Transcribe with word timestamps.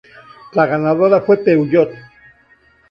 La 0.53 0.65
ganadora 0.65 1.21
fue 1.21 1.37
Peugeot. 1.43 1.91